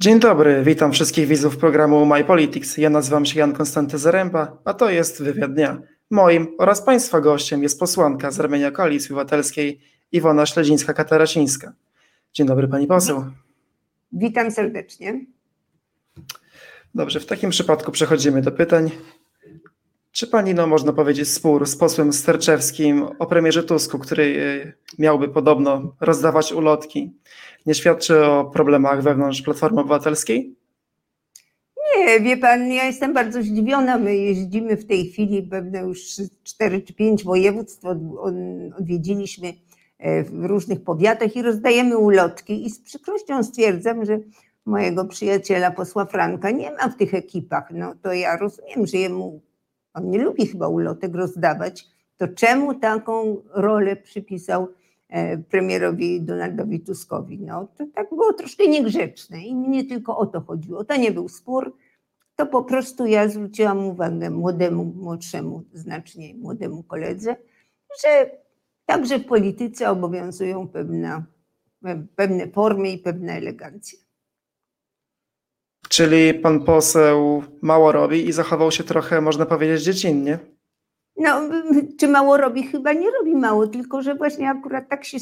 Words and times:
Dzień 0.00 0.20
dobry, 0.20 0.62
witam 0.64 0.92
wszystkich 0.92 1.26
widzów 1.26 1.56
programu 1.56 2.06
My 2.06 2.24
Politics. 2.24 2.76
Ja 2.76 2.90
nazywam 2.90 3.26
się 3.26 3.38
Jan 3.38 3.52
Konstanty 3.52 3.98
Zaręba, 3.98 4.58
a 4.64 4.74
to 4.74 4.90
jest 4.90 5.22
wywiad 5.22 5.54
dnia. 5.54 5.78
Moim 6.10 6.48
oraz 6.58 6.82
Państwa 6.82 7.20
gościem 7.20 7.62
jest 7.62 7.80
posłanka 7.80 8.30
z 8.30 8.38
ramienia 8.40 8.70
Koalicji 8.70 9.08
Obywatelskiej 9.08 9.80
Iwona 10.12 10.44
Śledzińska-Katarasińska. 10.44 11.72
Dzień 12.32 12.46
dobry 12.46 12.68
Pani 12.68 12.86
poseł. 12.86 13.24
Witam 14.12 14.50
serdecznie. 14.50 15.20
Dobrze, 16.94 17.20
w 17.20 17.26
takim 17.26 17.50
przypadku 17.50 17.92
przechodzimy 17.92 18.42
do 18.42 18.52
pytań. 18.52 18.90
Czy 20.16 20.26
Pani, 20.26 20.54
no 20.54 20.66
można 20.66 20.92
powiedzieć, 20.92 21.28
spór 21.28 21.66
z 21.66 21.76
posłem 21.76 22.12
Sterczewskim 22.12 23.06
o 23.18 23.26
premierze 23.26 23.62
Tusku, 23.62 23.98
który 23.98 24.24
e, 24.68 25.02
miałby 25.02 25.28
podobno 25.28 25.94
rozdawać 26.00 26.52
ulotki, 26.52 27.12
nie 27.66 27.74
świadczy 27.74 28.24
o 28.24 28.44
problemach 28.44 29.02
wewnątrz 29.02 29.42
Platformy 29.42 29.80
Obywatelskiej? 29.80 30.56
Nie, 31.96 32.20
wie 32.20 32.36
pan, 32.36 32.72
ja 32.72 32.84
jestem 32.84 33.14
bardzo 33.14 33.42
zdziwiona. 33.42 33.98
My 33.98 34.16
jeździmy 34.16 34.76
w 34.76 34.86
tej 34.86 35.06
chwili 35.10 35.42
pewne 35.42 35.80
już 35.80 36.00
cztery 36.44 36.80
czy 36.80 36.94
pięć 36.94 37.24
województw, 37.24 37.84
odwiedziliśmy 38.78 39.52
e, 39.98 40.24
w 40.24 40.44
różnych 40.44 40.84
powiatach 40.84 41.36
i 41.36 41.42
rozdajemy 41.42 41.98
ulotki 41.98 42.66
i 42.66 42.70
z 42.70 42.80
przykrością 42.80 43.42
stwierdzam, 43.42 44.04
że 44.04 44.18
mojego 44.66 45.04
przyjaciela 45.04 45.70
posła 45.70 46.04
Franka 46.04 46.50
nie 46.50 46.70
ma 46.70 46.88
w 46.88 46.96
tych 46.96 47.14
ekipach. 47.14 47.68
No 47.70 47.94
to 48.02 48.12
ja 48.12 48.36
rozumiem, 48.36 48.86
że 48.86 48.98
jemu, 48.98 49.40
on 49.96 50.10
nie 50.10 50.18
lubi 50.18 50.46
chyba 50.46 50.68
ulotek 50.68 51.14
rozdawać, 51.14 51.86
to 52.16 52.28
czemu 52.28 52.74
taką 52.74 53.42
rolę 53.54 53.96
przypisał 53.96 54.68
E, 55.08 55.38
premierowi 55.38 56.22
Donaldowi 56.22 56.80
Tuskowi. 56.80 57.38
No, 57.38 57.68
to 57.76 57.86
tak 57.94 58.08
było 58.08 58.32
troszkę 58.32 58.68
niegrzeczne 58.68 59.40
i 59.40 59.54
nie 59.54 59.84
tylko 59.84 60.18
o 60.18 60.26
to 60.26 60.40
chodziło. 60.40 60.84
To 60.84 60.96
nie 60.96 61.12
był 61.12 61.28
spór, 61.28 61.76
to 62.36 62.46
po 62.46 62.64
prostu 62.64 63.06
ja 63.06 63.28
zwróciłam 63.28 63.86
uwagę 63.86 64.30
młodemu, 64.30 64.84
młodszemu, 64.84 65.64
znacznie 65.72 66.34
młodemu 66.34 66.82
koledze, 66.82 67.36
że 68.02 68.30
także 68.86 69.18
w 69.18 69.26
polityce 69.26 69.90
obowiązują 69.90 70.68
pewne, 70.68 71.24
pewne 72.16 72.48
formy 72.48 72.90
i 72.90 72.98
pewna 72.98 73.32
elegancja. 73.32 73.98
Czyli 75.88 76.34
pan 76.34 76.64
poseł 76.64 77.42
mało 77.62 77.92
robi 77.92 78.28
i 78.28 78.32
zachował 78.32 78.70
się 78.72 78.84
trochę, 78.84 79.20
można 79.20 79.46
powiedzieć, 79.46 79.82
dziecinnie. 79.82 80.38
No, 81.16 81.40
czy 81.98 82.08
mało 82.08 82.36
robi? 82.36 82.62
Chyba 82.62 82.92
nie 82.92 83.10
robi 83.10 83.36
mało, 83.36 83.66
tylko 83.66 84.02
że 84.02 84.14
właśnie 84.14 84.50
akurat 84.50 84.88
tak 84.88 85.04
się 85.04 85.18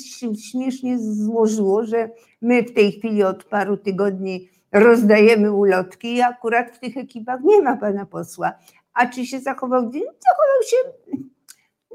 śmiesznie 0.51 0.99
złożyło, 0.99 1.85
że 1.85 2.11
my 2.43 2.63
w 2.63 2.75
tej 2.75 2.93
chwili 2.93 3.23
od 3.23 3.45
paru 3.45 3.77
tygodni 3.77 4.49
rozdajemy 4.73 5.53
ulotki 5.53 6.15
i 6.15 6.23
akurat 6.23 6.71
w 6.71 6.79
tych 6.79 6.97
ekipach 6.97 7.41
nie 7.45 7.63
ma 7.63 7.77
pana 7.77 8.07
posła. 8.07 8.53
A 8.95 9.07
czy 9.07 9.27
się 9.27 9.41
zachował? 9.41 9.83
Zachował 9.93 10.63
się 10.71 10.77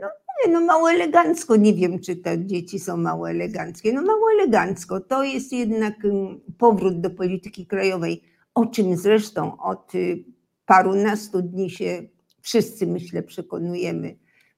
no, 0.02 0.08
no 0.50 0.62
mało 0.62 0.92
elegancko. 0.92 1.56
Nie 1.56 1.74
wiem, 1.74 2.00
czy 2.00 2.16
te 2.16 2.46
dzieci 2.46 2.80
są 2.80 2.98
mało 2.98 3.30
eleganckie. 3.30 3.94
No 3.94 4.02
mało 4.02 4.32
elegancko. 4.32 5.00
To 5.00 5.24
jest 5.24 5.54
jednak 5.54 6.06
mm, 6.06 6.40
powrót 6.58 7.02
do 7.02 7.10
polityki 7.10 7.68
krajowej, 7.68 8.22
o 8.56 8.66
czym 8.66 8.98
zresztą 8.98 9.58
od 9.58 9.96
y, 9.96 10.24
parunastu 10.66 11.42
dni 11.42 11.70
się 11.70 12.04
wszyscy 12.42 12.88
myślę 12.88 13.24
przekonujemy, 13.24 14.16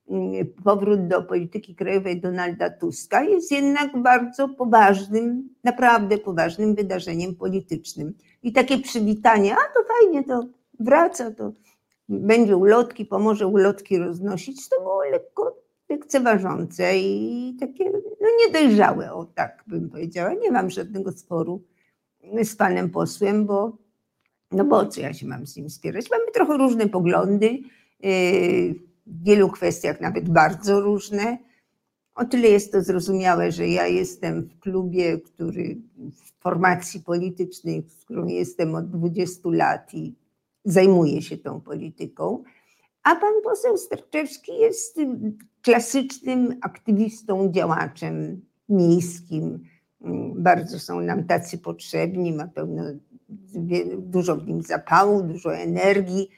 mm, 0.10 0.46
powrót 0.64 1.08
do 1.08 1.24
polityki 1.24 1.76
krajowej 1.76 2.22
Donalda 2.22 2.70
Tuska 2.70 3.24
jest 3.24 3.52
jednak 3.52 4.02
bardzo 4.02 4.50
poważnym, 4.50 5.50
naprawdę 5.64 6.18
poważnym 6.18 6.76
wydarzeniem 6.76 7.36
politycznym. 7.36 8.14
I 8.44 8.54
takie 8.54 8.78
przywitanie, 8.78 9.54
a 9.54 9.74
to 9.74 9.84
fajnie, 9.88 10.24
to 10.24 10.48
wraca, 10.80 11.32
to 11.32 11.52
będzie 12.10 12.58
ulotki, 12.58 13.06
pomoże 13.06 13.48
ulotki 13.48 13.98
roznosić, 13.98 14.70
to 14.70 14.82
było 14.82 15.04
lekko 15.04 15.62
lekceważące 15.90 16.98
i 16.98 17.58
takie 17.60 17.92
no 18.22 18.28
niedojrzałe, 18.46 19.14
o 19.14 19.26
tak 19.26 19.64
bym 19.68 19.90
powiedziała. 19.90 20.34
Nie 20.34 20.52
mam 20.52 20.70
żadnego 20.70 21.12
sporu 21.12 21.64
z 22.44 22.56
panem 22.56 22.90
posłem, 22.90 23.46
bo 23.46 23.78
no 24.52 24.66
bo 24.66 24.86
co 24.86 25.02
ja 25.02 25.14
się 25.14 25.28
mam 25.28 25.48
z 25.48 25.58
nim 25.58 25.70
spierać? 25.70 26.10
Mamy 26.12 26.32
trochę 26.34 26.58
różne 26.58 26.90
poglądy, 26.90 27.46
yy, 28.00 28.76
w 29.06 29.24
wielu 29.24 29.50
kwestiach 29.50 30.02
nawet 30.02 30.30
bardzo 30.30 30.82
różne. 30.82 31.38
O 32.16 32.26
tyle 32.26 32.48
jest 32.48 32.72
to 32.72 32.82
zrozumiałe, 32.82 33.52
że 33.52 33.68
ja 33.68 33.88
jestem 33.88 34.42
w 34.42 34.60
klubie, 34.60 35.20
który 35.20 35.78
w 35.98 36.42
formacji 36.42 37.00
politycznej, 37.00 37.84
z 37.90 38.06
którą 38.06 38.26
jestem 38.26 38.76
od 38.76 38.90
20 38.90 39.40
lat 39.46 39.94
i 39.94 40.16
zajmuję 40.66 41.22
się 41.22 41.38
tą 41.38 41.62
polityką, 41.62 42.44
a 43.04 43.16
pan 43.16 43.34
poseł 43.44 43.78
Sterczewski 43.78 44.52
jest 44.58 45.00
klasycznym 45.62 46.60
aktywistą, 46.62 47.52
działaczem 47.52 48.42
miejskim. 48.70 49.60
Bardzo 50.36 50.80
są 50.80 51.02
nam 51.02 51.24
tacy 51.24 51.58
potrzebni, 51.58 52.34
ma 52.34 52.48
pełno 52.48 52.84
dużo 53.98 54.36
w 54.36 54.48
nim 54.48 54.62
zapału, 54.62 55.24
dużo 55.24 55.56
energii 55.56 56.30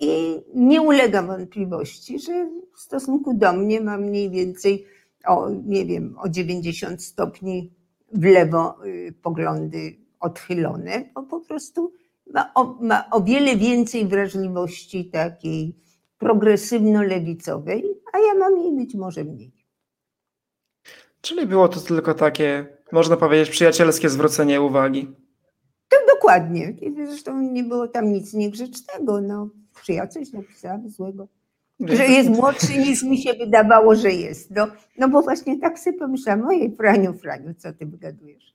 i 0.00 0.40
nie 0.54 0.82
ulega 0.82 1.22
wątpliwości, 1.22 2.18
że 2.18 2.50
w 2.76 2.80
stosunku 2.80 3.34
do 3.34 3.52
mnie 3.52 3.80
ma 3.80 3.98
mniej 3.98 4.30
więcej 4.30 4.86
o, 5.26 5.50
nie 5.50 5.86
wiem, 5.86 6.14
o 6.18 6.28
90 6.28 7.02
stopni 7.02 7.72
w 8.12 8.24
lewo 8.24 8.84
y, 8.86 9.14
poglądy 9.22 9.96
odchylone, 10.20 11.10
bo 11.14 11.22
po 11.22 11.40
prostu 11.40 11.92
ma 12.34 12.54
o, 12.54 12.64
ma 12.80 13.10
o 13.10 13.20
wiele 13.20 13.56
więcej 13.56 14.06
wrażliwości 14.06 15.10
takiej 15.10 15.76
progresywno-lewicowej, 16.18 17.82
a 18.12 18.18
ja 18.18 18.34
mam 18.38 18.58
jej 18.58 18.76
być 18.76 18.94
może 18.94 19.24
mniej. 19.24 19.61
Czyli 21.22 21.46
było 21.46 21.68
to 21.68 21.80
tylko 21.80 22.14
takie, 22.14 22.66
można 22.92 23.16
powiedzieć, 23.16 23.50
przyjacielskie 23.50 24.08
zwrócenie 24.08 24.60
uwagi. 24.60 25.14
Dokładnie. 26.22 26.74
Zresztą 27.06 27.40
nie 27.40 27.64
było 27.64 27.88
tam 27.88 28.12
nic 28.12 28.34
niegrzecznego. 28.34 29.20
No, 29.20 29.48
czy 29.84 29.92
ja 29.92 30.06
coś 30.06 30.32
napisałam 30.32 30.90
złego? 30.90 31.28
Że 31.80 32.06
jest 32.06 32.30
młodszy 32.30 32.78
niż 32.78 33.02
mi 33.02 33.18
się 33.18 33.34
wydawało, 33.34 33.94
że 33.94 34.10
jest. 34.10 34.50
No, 34.50 34.66
no 34.98 35.08
bo 35.08 35.22
właśnie 35.22 35.58
tak 35.58 35.78
sobie 35.78 35.98
pomyślałam, 35.98 36.46
ojej, 36.46 36.76
Franiu, 36.76 37.14
Franiu, 37.14 37.54
co 37.54 37.72
ty 37.72 37.86
wygadujesz? 37.86 38.54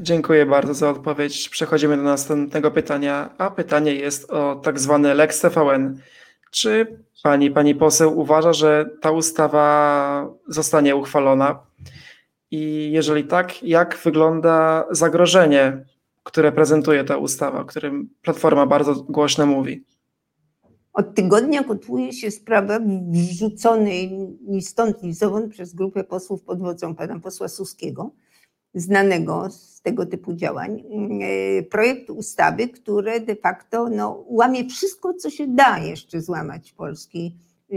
Dziękuję 0.00 0.46
bardzo 0.46 0.74
za 0.74 0.90
odpowiedź. 0.90 1.48
Przechodzimy 1.48 1.96
do 1.96 2.02
następnego 2.02 2.70
pytania, 2.70 3.34
a 3.38 3.50
pytanie 3.50 3.94
jest 3.94 4.30
o 4.30 4.56
tak 4.56 4.80
zwany 4.80 5.14
Lex 5.14 5.40
TVN. 5.40 5.98
Czy 6.54 7.04
pani, 7.22 7.50
pani 7.50 7.74
poseł 7.74 8.18
uważa, 8.18 8.52
że 8.52 8.90
ta 9.00 9.10
ustawa 9.10 10.28
zostanie 10.48 10.96
uchwalona? 10.96 11.66
I 12.50 12.90
jeżeli 12.92 13.24
tak, 13.24 13.62
jak 13.62 13.98
wygląda 14.04 14.84
zagrożenie 14.90 15.84
które 16.24 16.52
prezentuje 16.52 17.04
ta 17.04 17.16
ustawa, 17.16 17.60
o 17.60 17.64
którym 17.64 18.10
Platforma 18.22 18.66
bardzo 18.66 18.94
głośno 18.94 19.46
mówi. 19.46 19.84
Od 20.92 21.14
tygodnia 21.14 21.64
kotłuje 21.64 22.12
się 22.12 22.30
sprawa 22.30 22.80
wrzuconej 23.10 24.10
ni 24.46 24.62
stąd, 24.62 25.02
ni 25.02 25.14
zowąd 25.14 25.52
przez 25.52 25.74
grupę 25.74 26.04
posłów 26.04 26.42
pod 26.42 26.60
wodzą 26.60 26.94
pana 26.94 27.20
posła 27.20 27.48
Suskiego, 27.48 28.10
znanego 28.74 29.50
z 29.50 29.80
tego 29.82 30.06
typu 30.06 30.34
działań, 30.34 30.82
e, 31.22 31.62
projekt 31.62 32.10
ustawy, 32.10 32.68
które 32.68 33.20
de 33.20 33.36
facto 33.36 33.88
no, 33.88 34.24
łamie 34.26 34.68
wszystko, 34.68 35.14
co 35.14 35.30
się 35.30 35.46
da 35.46 35.78
jeszcze 35.78 36.20
złamać 36.20 36.72
w, 36.72 36.74
Polski, 36.74 37.36
e, 37.72 37.76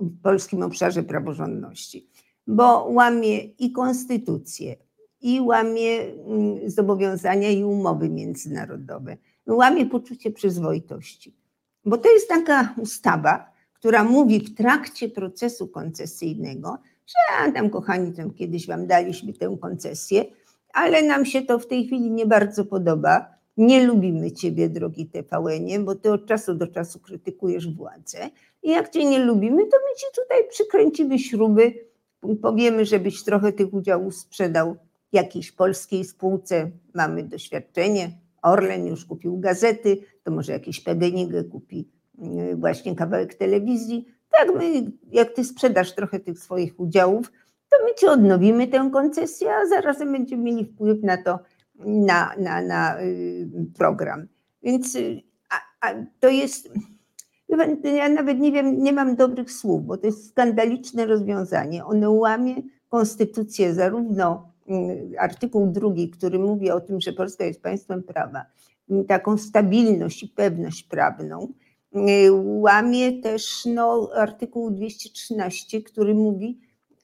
w 0.00 0.22
polskim 0.22 0.62
obszarze 0.62 1.02
praworządności, 1.02 2.08
bo 2.46 2.88
łamie 2.90 3.38
i 3.44 3.72
konstytucję, 3.72 4.76
i 5.20 5.40
łamie 5.40 6.00
mm, 6.00 6.70
zobowiązania 6.70 7.50
i 7.50 7.64
umowy 7.64 8.08
międzynarodowe. 8.08 9.16
Łamie 9.46 9.86
poczucie 9.86 10.30
przyzwoitości. 10.30 11.34
Bo 11.84 11.98
to 11.98 12.12
jest 12.12 12.28
taka 12.28 12.74
ustawa, 12.78 13.52
która 13.72 14.04
mówi 14.04 14.40
w 14.40 14.54
trakcie 14.54 15.08
procesu 15.08 15.68
koncesyjnego, 15.68 16.78
że 17.06 17.36
a, 17.38 17.52
tam 17.52 17.70
kochani, 17.70 18.12
tam 18.12 18.30
kiedyś 18.30 18.66
wam 18.66 18.86
daliśmy 18.86 19.32
tę 19.32 19.56
koncesję, 19.60 20.24
ale 20.72 21.02
nam 21.02 21.26
się 21.26 21.42
to 21.42 21.58
w 21.58 21.66
tej 21.66 21.86
chwili 21.86 22.10
nie 22.10 22.26
bardzo 22.26 22.64
podoba. 22.64 23.36
Nie 23.56 23.86
lubimy 23.86 24.32
ciebie, 24.32 24.68
drogi 24.68 25.06
TVN, 25.06 25.84
bo 25.84 25.94
ty 25.94 26.12
od 26.12 26.26
czasu 26.26 26.54
do 26.54 26.66
czasu 26.66 27.00
krytykujesz 27.00 27.74
władzę. 27.74 28.18
I 28.62 28.70
jak 28.70 28.90
cię 28.90 29.04
nie 29.04 29.18
lubimy, 29.18 29.62
to 29.62 29.76
my 29.76 29.96
ci 29.98 30.06
tutaj 30.14 30.38
przykręcimy 30.50 31.18
śruby, 31.18 31.74
powiemy, 32.42 32.84
żebyś 32.84 33.24
trochę 33.24 33.52
tych 33.52 33.74
udziałów 33.74 34.16
sprzedał 34.16 34.76
jakiejś 35.12 35.52
polskiej 35.52 36.04
spółce 36.04 36.70
mamy 36.94 37.22
doświadczenie. 37.22 38.10
Orlen 38.42 38.86
już 38.86 39.04
kupił 39.04 39.38
gazety, 39.38 39.98
to 40.22 40.30
może 40.30 40.52
jakiś 40.52 40.80
PGNiG 40.80 41.48
kupi 41.50 41.88
y, 42.52 42.56
właśnie 42.56 42.94
kawałek 42.96 43.34
telewizji. 43.34 44.15
Tak, 44.38 44.54
my, 44.54 44.92
jak 45.10 45.32
ty 45.32 45.44
sprzedasz 45.44 45.94
trochę 45.94 46.20
tych 46.20 46.38
swoich 46.38 46.80
udziałów, 46.80 47.32
to 47.70 47.84
my 47.84 47.94
ci 47.94 48.06
odnowimy 48.06 48.66
tę 48.66 48.90
koncesję, 48.92 49.54
a 49.54 49.66
zarazem 49.66 50.12
będziemy 50.12 50.42
mieli 50.42 50.64
wpływ 50.64 51.02
na 51.02 51.22
to, 51.22 51.38
na, 51.78 52.34
na, 52.38 52.62
na 52.62 53.00
y, 53.00 53.48
program. 53.78 54.26
Więc 54.62 54.94
y, 54.94 55.22
a, 55.50 55.88
a 55.88 55.94
to 56.20 56.28
jest, 56.28 56.70
ja 57.84 58.08
nawet 58.08 58.38
nie 58.38 58.52
wiem, 58.52 58.82
nie 58.82 58.92
mam 58.92 59.16
dobrych 59.16 59.52
słów, 59.52 59.86
bo 59.86 59.96
to 59.96 60.06
jest 60.06 60.28
skandaliczne 60.28 61.06
rozwiązanie. 61.06 61.84
Ono 61.84 62.12
łamie 62.12 62.54
konstytucję, 62.88 63.74
zarówno 63.74 64.52
y, 64.70 65.18
artykuł 65.18 65.66
drugi, 65.66 66.10
który 66.10 66.38
mówi 66.38 66.70
o 66.70 66.80
tym, 66.80 67.00
że 67.00 67.12
Polska 67.12 67.44
jest 67.44 67.62
państwem 67.62 68.02
prawa, 68.02 68.46
taką 69.08 69.38
stabilność 69.38 70.22
i 70.22 70.28
pewność 70.28 70.82
prawną, 70.82 71.48
łamie 72.32 73.22
też 73.22 73.64
no, 73.66 74.10
artykuł 74.14 74.70
213, 74.70 75.82
który 75.82 76.14
mówi, 76.14 76.60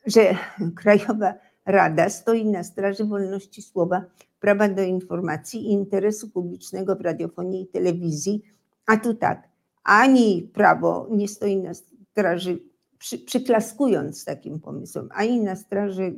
że 0.07 0.35
Krajowa 0.83 1.35
Rada 1.67 2.11
stoi 2.11 2.45
na 2.45 2.65
straży 2.65 3.05
wolności 3.05 3.63
słowa, 3.63 4.05
prawa 4.41 4.69
do 4.69 4.83
informacji 4.83 5.61
i 5.61 5.73
interesu 5.73 6.31
publicznego 6.31 6.97
w 6.97 7.01
radiofonii 7.01 7.63
i 7.63 7.67
telewizji. 7.67 8.43
A 8.87 8.97
tu 8.97 9.15
tak, 9.15 9.49
ani 9.85 10.51
prawo 10.55 11.07
nie 11.11 11.29
stoi 11.29 11.57
na 11.57 11.73
straży, 11.75 12.59
przy, 12.99 13.19
przyklaskując 13.19 14.25
takim 14.25 14.61
pomysłom, 14.61 15.09
ani 15.13 15.41
na 15.41 15.57
straży 15.57 16.15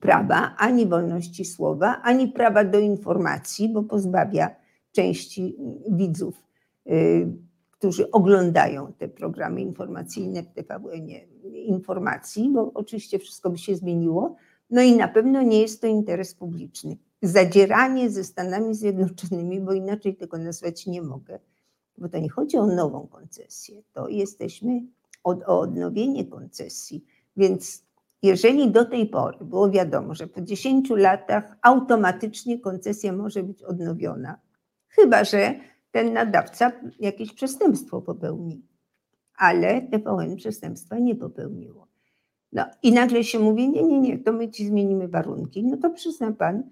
prawa, 0.00 0.54
ani 0.58 0.86
wolności 0.86 1.44
słowa, 1.44 2.00
ani 2.02 2.28
prawa 2.28 2.64
do 2.64 2.78
informacji, 2.78 3.68
bo 3.68 3.82
pozbawia 3.82 4.56
części 4.92 5.56
widzów, 5.90 6.42
y, 6.86 7.49
którzy 7.80 8.10
oglądają 8.10 8.92
te 8.92 9.08
programy 9.08 9.60
informacyjne 9.60 10.42
w 10.42 10.52
TVN 10.52 11.08
informacji, 11.54 12.50
bo 12.50 12.70
oczywiście 12.74 13.18
wszystko 13.18 13.50
by 13.50 13.58
się 13.58 13.76
zmieniło. 13.76 14.36
No 14.70 14.82
i 14.82 14.96
na 14.96 15.08
pewno 15.08 15.42
nie 15.42 15.60
jest 15.60 15.80
to 15.80 15.86
interes 15.86 16.34
publiczny. 16.34 16.96
Zadzieranie 17.22 18.10
ze 18.10 18.24
Stanami 18.24 18.74
Zjednoczonymi, 18.74 19.60
bo 19.60 19.72
inaczej 19.72 20.16
tego 20.16 20.38
nazwać 20.38 20.86
nie 20.86 21.02
mogę, 21.02 21.38
bo 21.98 22.08
to 22.08 22.18
nie 22.18 22.28
chodzi 22.28 22.56
o 22.56 22.66
nową 22.66 23.06
koncesję, 23.06 23.82
to 23.92 24.08
jesteśmy 24.08 24.82
o 25.24 25.60
odnowienie 25.60 26.24
koncesji. 26.24 27.04
Więc 27.36 27.84
jeżeli 28.22 28.70
do 28.70 28.84
tej 28.84 29.06
pory 29.06 29.38
było 29.44 29.70
wiadomo, 29.70 30.14
że 30.14 30.26
po 30.26 30.40
10 30.40 30.90
latach 30.90 31.56
automatycznie 31.62 32.58
koncesja 32.58 33.12
może 33.12 33.42
być 33.42 33.62
odnowiona, 33.62 34.38
chyba 34.88 35.24
że 35.24 35.54
ten 35.90 36.12
nadawca 36.12 36.72
jakieś 37.00 37.32
przestępstwo 37.32 38.02
popełni. 38.02 38.62
Ale 39.36 39.82
TVN 39.82 40.36
przestępstwa 40.36 40.98
nie 40.98 41.14
popełniło. 41.14 41.86
No 42.52 42.64
i 42.82 42.92
nagle 42.92 43.24
się 43.24 43.38
mówi, 43.38 43.70
nie, 43.70 43.82
nie, 43.82 44.00
nie, 44.00 44.18
to 44.18 44.32
my 44.32 44.48
ci 44.48 44.66
zmienimy 44.66 45.08
warunki. 45.08 45.64
No 45.64 45.76
to 45.76 45.90
przyzna 45.90 46.32
pan, 46.32 46.62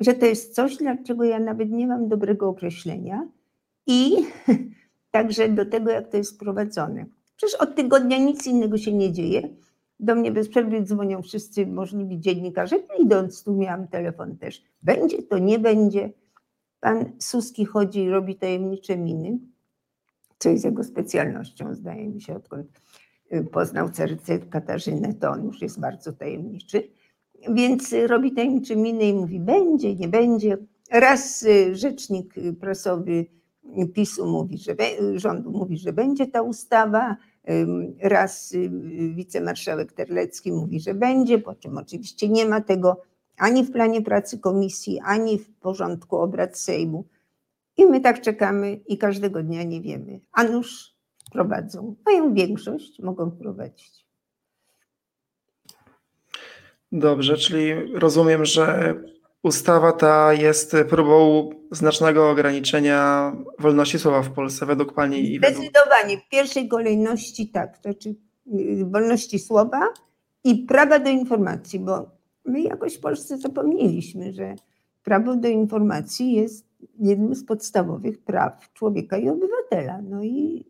że 0.00 0.14
to 0.14 0.26
jest 0.26 0.54
coś, 0.54 0.76
dlaczego 0.76 1.24
ja 1.24 1.38
nawet 1.38 1.70
nie 1.70 1.86
mam 1.86 2.08
dobrego 2.08 2.48
określenia 2.48 3.28
i 3.86 4.16
także 5.10 5.48
do 5.48 5.66
tego, 5.66 5.90
jak 5.90 6.08
to 6.08 6.16
jest 6.16 6.38
prowadzone. 6.38 7.06
Przecież 7.36 7.60
od 7.60 7.74
tygodnia 7.74 8.18
nic 8.18 8.46
innego 8.46 8.78
się 8.78 8.92
nie 8.92 9.12
dzieje. 9.12 9.48
Do 10.00 10.14
mnie 10.14 10.32
bez 10.32 10.48
przerwy 10.48 10.82
dzwonią 10.82 11.22
wszyscy 11.22 11.66
możliwi 11.66 12.20
dziennikarze. 12.20 12.76
Idąc 12.98 13.44
tu 13.44 13.54
miałam 13.54 13.88
telefon 13.88 14.36
też. 14.36 14.62
Będzie 14.82 15.22
to, 15.22 15.38
nie 15.38 15.58
będzie. 15.58 16.10
Pan 16.82 17.12
Suski 17.18 17.64
chodzi 17.64 18.00
i 18.00 18.10
robi 18.10 18.36
tajemnicze 18.36 18.96
miny, 18.96 19.38
co 20.38 20.48
jest 20.48 20.64
jego 20.64 20.84
specjalnością, 20.84 21.74
zdaje 21.74 22.08
mi 22.08 22.22
się, 22.22 22.36
odkąd 22.36 22.66
y, 23.32 23.44
poznał 23.44 23.90
Cerycę 23.90 24.38
Katarzynę, 24.38 25.14
to 25.14 25.30
on 25.30 25.44
już 25.44 25.62
jest 25.62 25.80
bardzo 25.80 26.12
tajemniczy. 26.12 26.88
Więc 27.54 27.94
robi 28.06 28.32
tajemnicze 28.32 28.76
miny 28.76 29.04
i 29.04 29.14
mówi, 29.14 29.40
będzie, 29.40 29.94
nie 29.94 30.08
będzie. 30.08 30.58
Raz 30.90 31.42
y, 31.42 31.76
rzecznik 31.76 32.34
prasowy 32.60 33.26
PiSu 33.94 34.26
mówi, 34.26 34.58
że 34.58 34.76
rządu 35.14 35.50
mówi, 35.50 35.78
że 35.78 35.92
będzie 35.92 36.26
ta 36.26 36.42
ustawa, 36.42 37.16
raz 38.00 38.52
y, 38.52 38.70
wicemarszałek 39.14 39.92
Terlecki 39.92 40.52
mówi, 40.52 40.80
że 40.80 40.94
będzie, 40.94 41.38
po 41.38 41.54
czym 41.54 41.78
oczywiście 41.78 42.28
nie 42.28 42.46
ma 42.46 42.60
tego 42.60 43.02
ani 43.42 43.64
w 43.64 43.72
planie 43.72 44.02
pracy 44.02 44.38
komisji, 44.38 45.00
ani 45.04 45.38
w 45.38 45.54
porządku 45.54 46.16
obrad 46.16 46.58
Sejmu. 46.58 47.04
I 47.76 47.86
my 47.86 48.00
tak 48.00 48.20
czekamy 48.20 48.80
i 48.86 48.98
każdego 48.98 49.42
dnia 49.42 49.62
nie 49.62 49.80
wiemy. 49.80 50.20
A 50.32 50.44
nuż 50.44 50.94
prowadzą. 51.32 51.96
Mają 52.06 52.34
większość, 52.34 52.98
mogą 52.98 53.30
prowadzić. 53.30 54.06
Dobrze, 56.92 57.36
czyli 57.36 57.72
rozumiem, 57.94 58.44
że 58.44 58.94
ustawa 59.42 59.92
ta 59.92 60.32
jest 60.32 60.76
próbą 60.88 61.50
znacznego 61.70 62.30
ograniczenia 62.30 63.32
wolności 63.58 63.98
słowa 63.98 64.22
w 64.22 64.30
Polsce 64.30 64.66
według 64.66 64.92
Pani 64.92 65.34
i 65.34 65.38
Zdecydowanie. 65.38 66.18
W 66.18 66.28
pierwszej 66.28 66.68
kolejności 66.68 67.48
tak, 67.48 67.78
to 67.78 67.82
znaczy 67.82 68.14
y, 68.54 68.84
wolności 68.84 69.38
słowa 69.38 69.88
i 70.44 70.54
prawa 70.54 70.98
do 70.98 71.10
informacji, 71.10 71.80
bo 71.80 72.21
my 72.44 72.60
jakoś 72.60 72.96
w 72.96 73.00
Polsce 73.00 73.38
zapomnieliśmy, 73.38 74.32
że 74.32 74.54
prawo 75.02 75.36
do 75.36 75.48
informacji 75.48 76.32
jest 76.32 76.66
jednym 76.98 77.34
z 77.34 77.44
podstawowych 77.44 78.18
praw 78.18 78.72
człowieka 78.72 79.18
i 79.18 79.28
obywatela. 79.28 80.02
No 80.02 80.22
i 80.22 80.64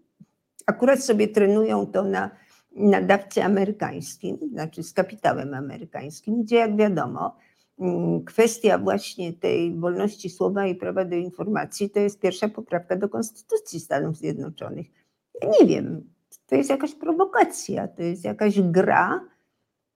akurat 0.66 1.04
sobie 1.04 1.28
trenują 1.28 1.86
to 1.86 2.04
na 2.04 2.30
nadawcy 2.76 3.44
amerykańskim, 3.44 4.38
znaczy 4.52 4.82
z 4.82 4.92
kapitałem 4.92 5.54
amerykańskim, 5.54 6.42
gdzie 6.42 6.56
jak 6.56 6.76
wiadomo, 6.76 7.36
mm, 7.78 8.24
kwestia 8.24 8.78
właśnie 8.78 9.32
tej 9.32 9.74
wolności 9.74 10.30
słowa 10.30 10.66
i 10.66 10.74
prawa 10.74 11.04
do 11.04 11.16
informacji 11.16 11.90
to 11.90 12.00
jest 12.00 12.20
pierwsza 12.20 12.48
poprawka 12.48 12.96
do 12.96 13.08
Konstytucji 13.08 13.80
Stanów 13.80 14.16
Zjednoczonych. 14.16 14.86
Ja 15.42 15.48
nie 15.60 15.66
wiem, 15.66 16.10
to 16.46 16.54
jest 16.54 16.70
jakaś 16.70 16.94
prowokacja, 16.94 17.88
to 17.88 18.02
jest 18.02 18.24
jakaś 18.24 18.60
gra 18.60 19.20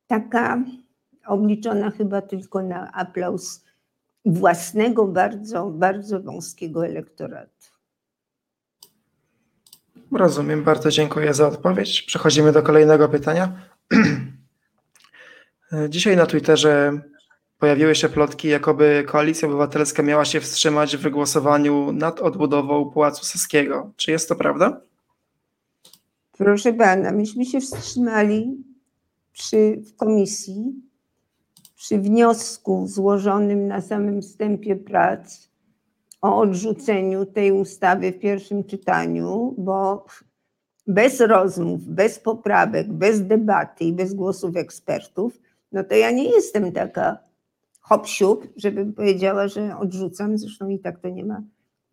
taka 0.06 0.64
obliczona 1.26 1.90
chyba 1.90 2.22
tylko 2.22 2.62
na 2.62 2.92
aplauz 2.92 3.64
własnego, 4.24 5.06
bardzo, 5.06 5.70
bardzo 5.70 6.20
wąskiego 6.20 6.86
elektoratu. 6.86 7.66
Rozumiem, 10.12 10.64
bardzo 10.64 10.90
dziękuję 10.90 11.34
za 11.34 11.48
odpowiedź. 11.48 12.02
Przechodzimy 12.02 12.52
do 12.52 12.62
kolejnego 12.62 13.08
pytania. 13.08 13.52
Dzisiaj 15.88 16.16
na 16.16 16.26
Twitterze 16.26 17.00
pojawiły 17.58 17.94
się 17.94 18.08
plotki, 18.08 18.48
jakoby 18.48 19.04
Koalicja 19.06 19.48
Obywatelska 19.48 20.02
miała 20.02 20.24
się 20.24 20.40
wstrzymać 20.40 20.96
w 20.96 21.00
wygłosowaniu 21.00 21.92
nad 21.92 22.20
odbudową 22.20 22.90
Pałacu 22.90 23.24
Saskiego. 23.24 23.92
Czy 23.96 24.10
jest 24.10 24.28
to 24.28 24.36
prawda? 24.36 24.80
Proszę 26.38 26.72
pana, 26.72 27.12
myśmy 27.12 27.44
się 27.44 27.60
wstrzymali 27.60 28.64
przy, 29.32 29.82
w 29.86 29.96
komisji 29.96 30.85
przy 31.76 31.98
wniosku 31.98 32.86
złożonym 32.86 33.66
na 33.66 33.80
samym 33.80 34.22
wstępie 34.22 34.76
prac 34.76 35.48
o 36.22 36.38
odrzuceniu 36.38 37.26
tej 37.26 37.52
ustawy 37.52 38.12
w 38.12 38.18
pierwszym 38.18 38.64
czytaniu, 38.64 39.54
bo 39.58 40.06
bez 40.86 41.20
rozmów, 41.20 41.84
bez 41.84 42.18
poprawek, 42.18 42.92
bez 42.92 43.26
debaty 43.26 43.84
i 43.84 43.92
bez 43.92 44.14
głosów 44.14 44.56
ekspertów, 44.56 45.40
no 45.72 45.84
to 45.84 45.94
ja 45.94 46.10
nie 46.10 46.24
jestem 46.24 46.72
taka 46.72 47.18
hop 47.80 48.06
żebym 48.56 48.92
powiedziała, 48.92 49.48
że 49.48 49.78
odrzucam, 49.78 50.38
zresztą 50.38 50.68
i 50.68 50.78
tak 50.78 50.98
to 51.00 51.08
nie 51.08 51.24
ma 51.24 51.42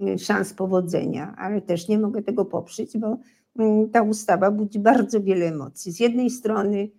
y, 0.02 0.20
szans 0.20 0.54
powodzenia, 0.54 1.36
ale 1.38 1.62
też 1.62 1.88
nie 1.88 2.00
mogę 2.00 2.22
tego 2.22 2.46
poprzeć, 2.46 2.98
bo 2.98 3.18
mm, 3.60 3.90
ta 3.90 4.02
ustawa 4.02 4.52
budzi 4.52 4.80
bardzo 4.80 5.22
wiele 5.22 5.46
emocji. 5.46 5.92
Z 5.92 6.00
jednej 6.00 6.30
strony 6.30 6.90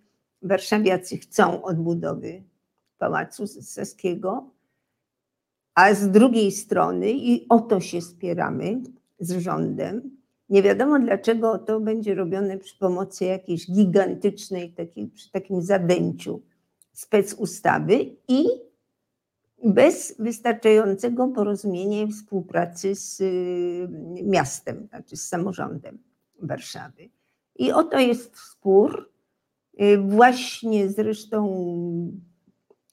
warszawiacy 0.41 1.17
chcą 1.17 1.63
odbudowy 1.63 2.43
Pałacu 2.97 3.47
Saskiego, 3.47 4.49
a 5.75 5.93
z 5.93 6.11
drugiej 6.11 6.51
strony, 6.51 7.11
i 7.11 7.45
o 7.49 7.59
to 7.59 7.79
się 7.79 8.01
spieramy 8.01 8.81
z 9.19 9.37
rządem, 9.37 10.17
nie 10.49 10.63
wiadomo 10.63 10.99
dlaczego 10.99 11.57
to 11.57 11.79
będzie 11.79 12.15
robione 12.15 12.57
przy 12.57 12.77
pomocy 12.77 13.25
jakiejś 13.25 13.71
gigantycznej, 13.71 14.73
takiej, 14.73 15.07
przy 15.07 15.31
takim 15.31 15.61
zadęciu 15.61 16.41
specustawy 16.93 18.15
i 18.27 18.45
bez 19.63 20.15
wystarczającego 20.19 21.27
porozumienia 21.27 22.03
i 22.03 22.11
współpracy 22.11 22.95
z 22.95 23.21
y, 23.21 23.87
miastem, 24.23 24.87
znaczy 24.89 25.17
z 25.17 25.27
samorządem 25.27 25.99
Warszawy. 26.41 27.09
I 27.55 27.71
oto 27.71 27.99
jest 27.99 28.37
spór. 28.37 29.11
Y, 29.81 29.97
właśnie 29.97 30.89
zresztą 30.89 31.41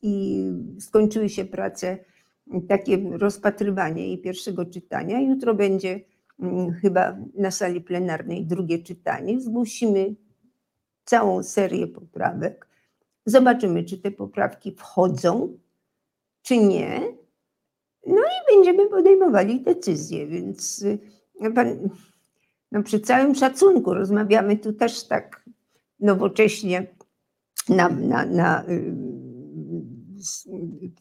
i 0.03 0.45
skończyły 0.79 1.29
się 1.29 1.45
prace, 1.45 1.99
takie 2.69 2.99
rozpatrywanie 3.11 4.13
i 4.13 4.19
pierwszego 4.19 4.67
czytania. 4.67 5.21
Jutro 5.21 5.55
będzie 5.55 6.01
chyba 6.81 7.17
na 7.35 7.51
sali 7.51 7.81
plenarnej 7.81 8.47
drugie 8.47 8.79
czytanie. 8.79 9.41
Zgłosimy 9.41 10.15
całą 11.05 11.43
serię 11.43 11.87
poprawek. 11.87 12.69
Zobaczymy, 13.27 13.85
czy 13.85 13.99
te 13.99 14.11
poprawki 14.11 14.73
wchodzą, 14.73 15.59
czy 16.43 16.59
nie. 16.59 17.01
No 18.07 18.23
i 18.23 18.55
będziemy 18.55 18.89
podejmowali 18.89 19.61
decyzje, 19.61 20.27
więc 20.27 20.85
pan, 21.55 21.89
no 22.73 22.83
przy 22.83 23.01
całym 23.01 23.35
szacunku 23.35 23.95
rozmawiamy 23.95 24.57
tu 24.57 24.73
też 24.73 25.05
tak 25.05 25.45
nowocześnie 26.01 26.87
na, 27.69 27.89
na, 27.89 28.25
na 28.25 28.65
w 28.69 29.12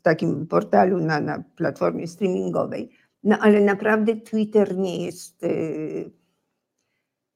takim 0.01 0.47
portalu, 0.47 0.97
na, 0.97 1.19
na 1.19 1.43
platformie 1.55 2.07
streamingowej. 2.07 2.89
No 3.23 3.37
ale 3.39 3.61
naprawdę 3.61 4.15
Twitter 4.15 4.77
nie 4.77 5.05
jest, 5.05 5.45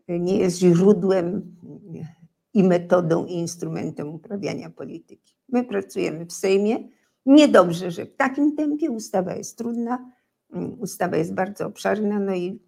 nie 0.07 0.37
jest 0.37 0.57
źródłem 0.57 1.55
i 2.53 2.63
metodą 2.63 3.25
i 3.25 3.33
instrumentem 3.33 4.09
uprawiania 4.09 4.69
polityki. 4.69 5.35
My 5.49 5.63
pracujemy 5.63 6.25
w 6.25 6.33
Sejmie. 6.33 6.89
Niedobrze, 7.25 7.91
że 7.91 8.05
w 8.05 8.15
takim 8.15 8.55
tempie 8.55 8.91
ustawa 8.91 9.35
jest 9.35 9.57
trudna, 9.57 10.11
ustawa 10.79 11.17
jest 11.17 11.33
bardzo 11.33 11.65
obszerna, 11.65 12.19
no 12.19 12.35
i 12.35 12.59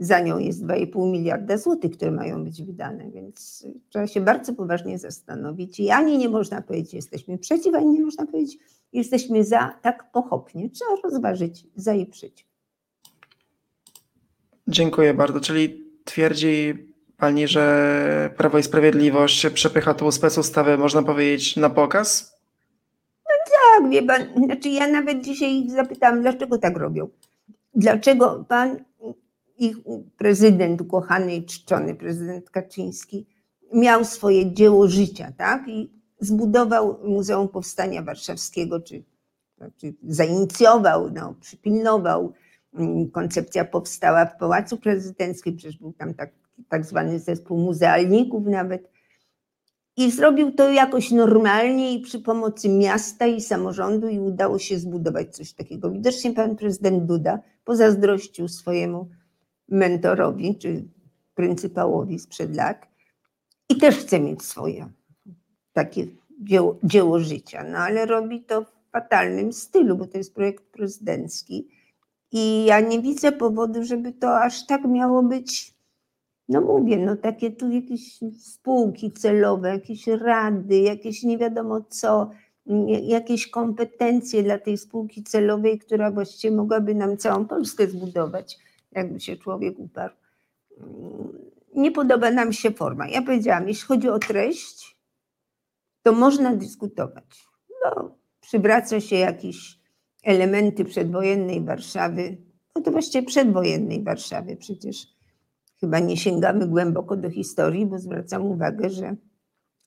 za 0.00 0.20
nią 0.20 0.38
jest 0.38 0.64
2,5 0.64 1.10
miliarda 1.10 1.58
złotych, 1.58 1.92
które 1.92 2.10
mają 2.10 2.44
być 2.44 2.62
wydane, 2.62 3.10
więc 3.10 3.66
trzeba 3.88 4.06
się 4.06 4.20
bardzo 4.20 4.54
poważnie 4.54 4.98
zastanowić. 4.98 5.80
I 5.80 5.90
ani 5.90 6.18
nie 6.18 6.28
można 6.28 6.62
powiedzieć, 6.62 6.94
jesteśmy 6.94 7.38
przeciw, 7.38 7.74
ani 7.74 7.90
nie 7.90 8.02
można 8.02 8.26
powiedzieć, 8.26 8.58
jesteśmy 8.92 9.44
za 9.44 9.74
tak 9.82 10.12
pochopnie. 10.12 10.70
Trzeba 10.70 10.90
rozważyć 11.04 11.66
za 11.76 11.94
i 11.94 12.06
przeciw. 12.06 12.46
Dziękuję 14.68 15.14
bardzo. 15.14 15.40
Czyli 15.40 15.84
twierdzi 16.04 16.74
Pani, 17.16 17.48
że 17.48 18.30
Prawo 18.36 18.58
i 18.58 18.62
Sprawiedliwość 18.62 19.46
przepycha 19.46 19.94
tą 19.94 20.12
specustawę, 20.12 20.78
można 20.78 21.02
powiedzieć, 21.02 21.56
na 21.56 21.70
pokaz? 21.70 22.40
No 23.28 23.34
tak, 23.52 23.90
wie 23.90 24.02
pan, 24.02 24.44
znaczy 24.44 24.68
ja 24.68 24.88
nawet 24.88 25.24
dzisiaj 25.24 25.56
ich 25.56 25.70
zapytałam, 25.70 26.22
dlaczego 26.22 26.58
tak 26.58 26.76
robią. 26.76 27.08
Dlaczego 27.74 28.44
pan, 28.48 28.84
ich 29.60 29.76
prezydent, 30.16 30.80
ukochany 30.80 31.36
i 31.36 31.44
czczony 31.44 31.94
prezydent 31.94 32.50
Kaczyński, 32.50 33.26
miał 33.74 34.04
swoje 34.04 34.52
dzieło 34.52 34.88
życia, 34.88 35.32
tak? 35.36 35.68
I 35.68 35.92
zbudował 36.20 36.98
Muzeum 37.04 37.48
Powstania 37.48 38.02
Warszawskiego, 38.02 38.80
czy, 38.80 39.02
czy 39.76 39.94
zainicjował, 40.02 41.10
no, 41.10 41.34
przypilnował. 41.40 42.32
Mm, 42.74 43.10
koncepcja 43.10 43.64
powstała 43.64 44.26
w 44.26 44.36
Pałacu 44.36 44.76
Prezydenckim, 44.76 45.56
przecież 45.56 45.78
był 45.78 45.92
tam 45.92 46.14
tak 46.14 46.30
tak 46.68 46.86
zwany 46.86 47.18
zespół 47.18 47.58
muzealników 47.58 48.46
nawet. 48.46 48.90
I 49.96 50.10
zrobił 50.10 50.52
to 50.52 50.70
jakoś 50.70 51.10
normalnie 51.10 51.94
i 51.94 52.00
przy 52.00 52.18
pomocy 52.18 52.68
miasta 52.68 53.26
i 53.26 53.40
samorządu 53.40 54.08
i 54.08 54.18
udało 54.18 54.58
się 54.58 54.78
zbudować 54.78 55.36
coś 55.36 55.52
takiego. 55.52 55.90
Widocznie 55.90 56.32
pan 56.32 56.56
prezydent 56.56 57.04
Duda 57.04 57.38
pozazdrościł 57.64 58.48
swojemu 58.48 59.08
mentorowi 59.70 60.58
czy 60.58 60.84
pryncypałowi 61.34 62.18
sprzed 62.18 62.56
lat. 62.56 62.86
I 63.68 63.76
też 63.76 63.96
chce 63.96 64.20
mieć 64.20 64.42
swoje 64.42 64.88
takie 65.72 66.06
dzieło, 66.40 66.78
dzieło 66.82 67.20
życia, 67.20 67.64
no 67.64 67.78
ale 67.78 68.06
robi 68.06 68.42
to 68.42 68.62
w 68.64 68.72
fatalnym 68.92 69.52
stylu, 69.52 69.96
bo 69.96 70.06
to 70.06 70.18
jest 70.18 70.34
projekt 70.34 70.64
prezydencki. 70.64 71.68
I 72.32 72.64
ja 72.64 72.80
nie 72.80 73.00
widzę 73.02 73.32
powodu, 73.32 73.84
żeby 73.84 74.12
to 74.12 74.40
aż 74.40 74.66
tak 74.66 74.84
miało 74.84 75.22
być 75.22 75.74
no 76.50 76.60
mówię, 76.60 76.96
no 76.96 77.16
takie 77.16 77.50
tu 77.50 77.70
jakieś 77.70 78.18
spółki 78.38 79.12
celowe, 79.12 79.68
jakieś 79.68 80.06
rady, 80.06 80.78
jakieś 80.78 81.22
nie 81.22 81.38
wiadomo 81.38 81.80
co, 81.88 82.30
jakieś 83.02 83.46
kompetencje 83.46 84.42
dla 84.42 84.58
tej 84.58 84.78
spółki 84.78 85.22
celowej, 85.22 85.78
która 85.78 86.10
właściwie 86.10 86.56
mogłaby 86.56 86.94
nam 86.94 87.16
całą 87.16 87.46
Polskę 87.46 87.86
zbudować, 87.86 88.58
jakby 88.92 89.20
się 89.20 89.36
człowiek 89.36 89.78
uparł. 89.78 90.14
Nie 91.74 91.92
podoba 91.92 92.30
nam 92.30 92.52
się 92.52 92.70
forma. 92.70 93.08
Ja 93.08 93.22
powiedziałam, 93.22 93.68
jeśli 93.68 93.86
chodzi 93.86 94.08
o 94.08 94.18
treść, 94.18 94.96
to 96.02 96.12
można 96.12 96.56
dyskutować. 96.56 97.46
No, 97.84 98.14
przywraca 98.40 99.00
się 99.00 99.16
jakieś 99.16 99.78
elementy 100.24 100.84
przedwojennej 100.84 101.64
Warszawy, 101.64 102.36
no 102.76 102.82
to 102.82 102.90
właściwie 102.90 103.26
przedwojennej 103.26 104.04
Warszawy 104.04 104.56
przecież 104.56 105.06
chyba 105.80 105.98
nie 105.98 106.16
sięgamy 106.16 106.66
głęboko 106.66 107.16
do 107.16 107.30
historii, 107.30 107.86
bo 107.86 107.98
zwracam 107.98 108.46
uwagę, 108.46 108.90
że 108.90 109.16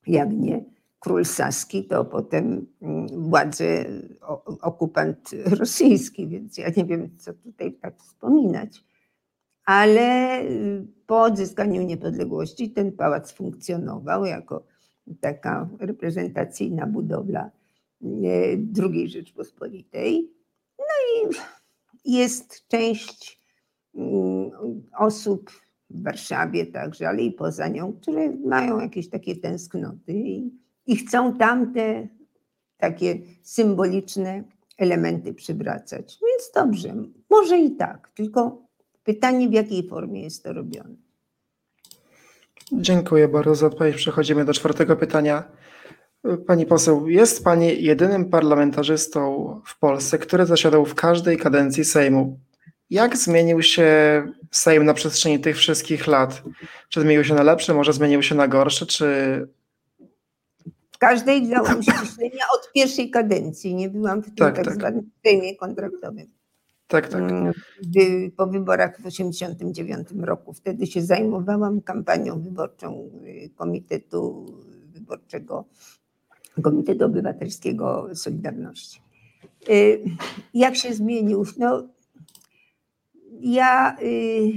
jak 0.08 0.32
nie 0.32 0.66
król 1.04 1.26
Saski, 1.26 1.84
to 1.84 2.06
potem 2.06 2.68
mm, 2.82 3.08
władze 3.08 3.86
okupant 4.62 5.32
rosyjski, 5.60 6.28
więc 6.28 6.58
ja 6.58 6.70
nie 6.78 6.86
wiem, 6.86 7.18
co 7.18 7.34
tutaj 7.34 7.74
tak 7.74 7.98
wspominać. 7.98 8.84
Ale 9.66 10.42
y, 10.42 10.88
po 11.08 11.22
odzyskaniu 11.22 11.82
niepodległości 11.82 12.72
ten 12.72 12.92
pałac 12.92 13.32
funkcjonował 13.32 14.26
jako 14.26 14.64
taka 15.20 15.70
reprezentacyjna 15.80 16.88
budowla 16.88 17.52
y, 18.02 18.08
II 18.84 19.10
Rzeczpospolitej. 19.10 20.32
No 20.80 20.86
i 21.16 21.36
jest 22.06 22.68
część 22.68 23.40
mm, 23.96 24.52
osób 24.98 25.52
w 25.90 26.04
Warszawie 26.04 26.66
także, 26.66 27.10
ale 27.10 27.22
i 27.22 27.32
poza 27.32 27.68
nią, 27.68 27.94
które 27.94 28.32
mają 28.46 28.80
jakieś 28.80 29.10
takie 29.10 29.36
tęsknoty 29.36 30.14
i, 30.14 30.52
i 30.86 30.96
chcą 30.96 31.38
tamte 31.38 32.08
takie 32.78 33.20
symboliczne 33.42 34.44
elementy 34.78 35.34
przywracać. 35.34 36.20
Więc 36.28 36.52
dobrze, 36.56 36.96
może 37.30 37.60
i 37.60 37.76
tak, 37.76 38.12
tylko 38.16 38.64
pytanie, 39.04 39.50
w 39.50 39.54
jakiej 39.54 39.88
formie 39.88 40.24
jest 40.24 40.44
to 40.44 40.54
robione. 40.54 40.96
Dziękuję 42.72 43.28
bardzo 43.28 43.56
za 43.56 43.68
odpowiedź. 43.68 43.96
Przechodzimy 43.96 44.46
do 44.46 44.54
czwartego 44.54 44.96
pytania. 44.96 45.44
Pani 46.48 46.66
poseł, 46.66 47.10
jest 47.10 47.44
Pani 47.44 47.84
jedynym 47.84 48.30
parlamentarzystą 48.30 49.62
w 49.66 49.80
Polsce, 49.80 50.18
który 50.18 50.46
zasiadał 50.46 50.86
w 50.86 50.96
każdej 50.96 51.38
kadencji 51.38 51.86
Sejmu. 51.86 52.40
Jak 52.90 53.18
zmienił 53.18 53.62
się 53.62 53.88
Sejm 54.52 54.86
na 54.86 54.94
przestrzeni 54.94 55.40
tych 55.40 55.58
wszystkich 55.58 56.08
lat? 56.08 56.44
Czy 56.90 57.02
zmienił 57.02 57.24
się 57.24 57.34
na 57.34 57.44
lepsze, 57.44 57.74
może 57.74 57.94
zmienił 57.94 58.24
się 58.24 58.36
na 58.36 58.48
gorsze, 58.48 58.86
czy... 58.86 59.08
W 60.92 60.98
każdej 60.98 61.50
działam 61.50 61.84
ściślenia 61.84 62.46
od 62.56 62.72
pierwszej 62.74 63.10
kadencji. 63.10 63.76
Nie 63.76 63.90
byłam 63.90 64.22
w 64.22 64.26
tym 64.26 64.36
tak, 64.36 64.56
tak, 64.56 64.66
tak. 64.66 64.76
zwanym 64.76 65.12
Sejmie 65.26 65.56
kontraktowym. 65.56 66.28
Tak, 66.94 67.08
tak. 67.08 67.22
Mm, 67.22 67.54
po 68.38 68.48
wyborach 68.48 69.00
w 69.00 69.04
1989 69.04 70.08
roku. 70.26 70.54
Wtedy 70.54 70.88
się 70.88 71.02
zajmowałam 71.02 71.82
kampanią 71.82 72.42
wyborczą 72.42 73.10
y, 73.26 73.50
Komitetu 73.56 74.46
Wyborczego, 74.94 75.66
Komitetu 76.62 77.06
Obywatelskiego 77.06 78.10
Solidarności. 78.14 79.02
Y, 79.70 80.04
jak 80.54 80.76
się 80.76 80.94
zmienił? 80.94 81.46
No, 81.58 81.88
ja 83.42 83.98
y, 84.02 84.52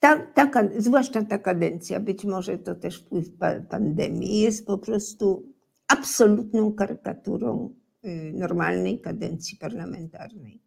ta, 0.00 0.18
ta, 0.18 0.50
zwłaszcza 0.78 1.22
ta 1.22 1.38
kadencja, 1.38 2.00
być 2.00 2.24
może 2.24 2.58
to 2.58 2.74
też 2.74 2.98
wpływ 2.98 3.30
pandemii, 3.68 4.40
jest 4.40 4.66
po 4.66 4.78
prostu 4.78 5.52
absolutną 5.88 6.72
karykaturą 6.72 7.74
normalnej 8.34 9.00
kadencji 9.00 9.58
parlamentarnej. 9.58 10.60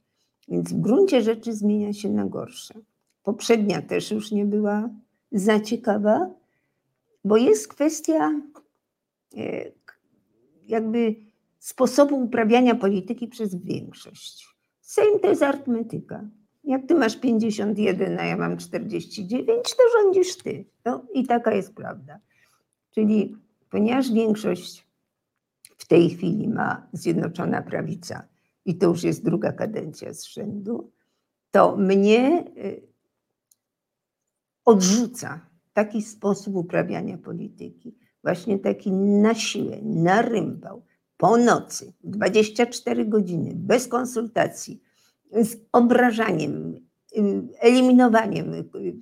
Więc 0.48 0.74
w 0.74 0.82
gruncie 0.82 1.22
rzeczy 1.22 1.54
zmienia 1.54 1.94
się 1.94 2.10
na 2.10 2.26
gorsze. 2.26 2.74
Poprzednia 3.24 3.82
też 3.82 4.12
już 4.12 4.32
nie 4.32 4.46
była 4.46 4.90
za 5.32 5.60
ciekawa, 5.60 6.30
bo 7.24 7.38
jest 7.38 7.68
kwestia 7.68 8.42
y, 9.38 9.74
jakby 10.68 11.16
sposobu 11.60 12.24
uprawiania 12.24 12.76
polityki 12.76 13.28
przez 13.28 13.56
większość. 13.56 14.48
Sejm 14.82 15.20
to 15.20 15.30
jest 15.30 15.44
arytmetyka. 15.44 16.30
Jak 16.64 16.88
ty 16.88 16.96
masz 16.96 17.18
51, 17.18 18.20
a 18.20 18.26
ja 18.26 18.38
mam 18.38 18.58
49, 18.58 19.64
to 19.64 19.84
rządzisz 20.02 20.38
ty. 20.38 20.66
No 20.86 21.06
i 21.14 21.26
taka 21.26 21.56
jest 21.56 21.74
prawda. 21.74 22.20
Czyli 22.92 23.36
ponieważ 23.70 24.12
większość 24.12 24.88
w 25.82 25.88
tej 25.88 26.10
chwili 26.10 26.48
ma 26.48 26.88
Zjednoczona 26.94 27.62
Prawica 27.62 28.28
i 28.66 28.78
to 28.78 28.88
już 28.88 29.04
jest 29.04 29.24
druga 29.24 29.52
kadencja 29.52 30.14
z 30.14 30.26
rzędu, 30.26 30.92
to 31.52 31.78
mnie 31.78 32.46
y, 32.58 32.88
odrzuca 34.66 35.50
taki 35.74 36.02
sposób 36.02 36.56
uprawiania 36.56 37.18
polityki. 37.18 37.96
Właśnie 38.24 38.60
taki 38.60 38.92
na 38.92 39.36
siłę, 39.36 39.78
na 39.82 40.22
rympał, 40.22 40.86
po 41.18 41.38
nocy, 41.38 41.94
24 42.04 43.06
godziny, 43.06 43.52
bez 43.56 43.88
konsultacji, 43.88 44.82
z 45.32 45.56
obrażaniem, 45.72 46.80
eliminowaniem 47.60 48.54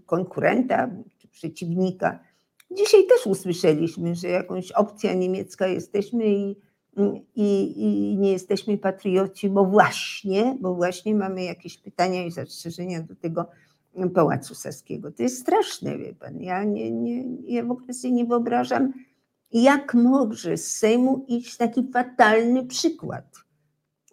konkurenta 0.05 0.89
czy 1.17 1.27
przeciwnika. 1.27 2.19
Dzisiaj 2.71 3.07
też 3.07 3.27
usłyszeliśmy, 3.27 4.15
że 4.15 4.27
jakąś 4.27 4.71
opcja 4.71 5.13
niemiecka 5.13 5.67
jesteśmy 5.67 6.25
i 6.27 6.68
i, 7.35 7.73
i 7.77 8.17
nie 8.17 8.31
jesteśmy 8.31 8.77
patrioci, 8.77 9.49
bo 9.49 9.65
właśnie, 9.65 10.57
bo 10.61 10.75
właśnie 10.75 11.15
mamy 11.15 11.43
jakieś 11.43 11.77
pytania 11.77 12.25
i 12.25 12.31
zastrzeżenia 12.31 13.01
do 13.01 13.15
tego 13.15 13.45
Pałacu 14.13 14.55
Saskiego. 14.55 15.11
To 15.11 15.23
jest 15.23 15.41
straszne, 15.41 15.97
wie 15.97 16.13
pan. 16.13 16.41
Ja, 16.41 16.63
nie, 16.63 16.91
nie, 16.91 17.23
ja 17.47 17.65
w 17.65 17.71
ogóle 17.71 17.93
sobie 17.93 18.13
nie 18.13 18.25
wyobrażam, 18.25 18.93
jak 19.51 19.93
może 19.93 20.57
z 20.57 20.77
Sejmu 20.77 21.25
iść 21.27 21.57
taki 21.57 21.91
fatalny 21.91 22.65
przykład. 22.65 23.25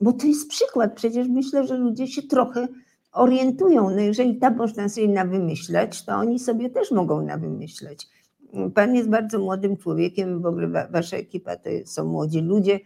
Bo 0.01 0.13
to 0.13 0.27
jest 0.27 0.49
przykład. 0.49 0.95
Przecież 0.95 1.29
myślę, 1.29 1.67
że 1.67 1.77
ludzie 1.77 2.07
się 2.07 2.23
trochę 2.23 2.69
orientują. 3.13 3.91
No 3.91 4.01
jeżeli 4.01 4.37
tam 4.37 4.57
można 4.57 4.89
sobie 4.89 5.09
nawymyślać, 5.09 6.05
to 6.05 6.13
oni 6.13 6.39
sobie 6.39 6.71
też 6.71 6.91
mogą 6.91 7.23
nawymyślać. 7.23 8.09
Pan 8.75 8.95
jest 8.95 9.09
bardzo 9.09 9.39
młodym 9.39 9.77
człowiekiem, 9.77 10.43
w 10.43 10.47
ogóle 10.47 10.89
wasza 10.91 11.17
ekipa 11.17 11.57
to 11.57 11.71
są 11.85 12.05
młodzi 12.05 12.41
ludzie. 12.41 12.81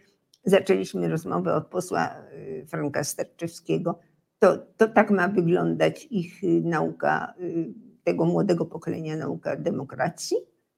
Zaczęliśmy 0.45 1.07
rozmowę 1.07 1.55
od 1.55 1.67
posła 1.67 2.15
y, 2.33 2.65
Franka 2.67 3.03
Sterczewskiego. 3.03 3.99
To, 4.39 4.57
to 4.77 4.87
tak 4.87 5.11
ma 5.11 5.27
wyglądać 5.27 6.07
ich 6.11 6.43
y, 6.43 6.61
nauka, 6.63 7.33
y, 7.39 7.73
tego 8.03 8.25
młodego 8.25 8.65
pokolenia 8.65 9.15
nauka 9.17 9.55
demokracji. 9.55 10.37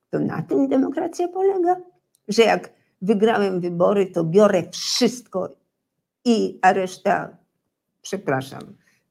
To 0.10 0.20
na 0.20 0.42
tym 0.42 0.68
demokracja 0.68 1.28
polega, 1.28 1.76
że 2.28 2.44
jak 2.44 2.74
wygrałem 3.02 3.62
wybory, 3.62 4.06
to 4.06 4.24
biorę 4.24 4.64
wszystko 4.72 5.56
i 6.26 6.60
a 6.62 6.74
reszta, 6.74 7.38
przepraszam, 8.02 8.62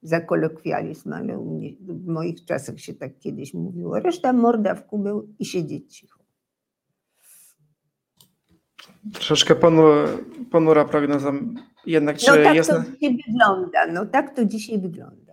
za 0.02 0.20
kolokwializm, 0.20 1.12
ale 1.12 1.38
mnie, 1.38 1.70
w 1.80 2.06
moich 2.06 2.44
czasach 2.44 2.80
się 2.80 2.94
tak 2.94 3.18
kiedyś 3.18 3.54
mówiło. 3.54 4.00
Reszta 4.00 4.32
morda 4.32 4.74
w 4.74 4.86
kubeł 4.86 5.28
i 5.38 5.44
siedzieć 5.44 5.96
cicho. 5.96 6.22
Troszeczkę 9.12 9.54
ponura, 9.54 10.08
ponura 10.50 10.84
prognoza. 10.84 11.32
Jednak 11.86 12.18
czy 12.18 12.30
no 12.30 12.44
tak 12.44 12.54
jest, 12.54 12.70
to 12.70 12.82
dzisiaj 12.82 13.16
wygląda, 13.26 13.86
no 13.92 14.06
tak 14.06 14.36
to 14.36 14.44
dzisiaj 14.44 14.78
wygląda. 14.78 15.32